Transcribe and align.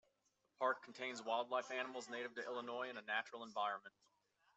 The 0.47 0.51
park 0.57 0.81
contains 0.83 1.21
wildlife 1.21 1.69
animals 1.69 2.09
native 2.09 2.33
to 2.33 2.43
Illinois, 2.43 2.89
in 2.89 2.97
a 2.97 3.03
natural 3.03 3.43
environment. 3.43 3.93